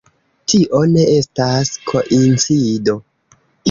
Tio 0.53 0.79
ne 0.95 1.05
estas 1.17 1.77
koincido. 1.93 3.01